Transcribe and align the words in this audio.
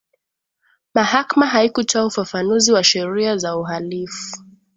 mahakama 0.93 1.45
haikutoa 1.47 2.05
ufafanuzi 2.05 2.71
wa 2.71 2.83
sheria 2.83 3.37
za 3.37 3.57
uhalifu 3.57 4.43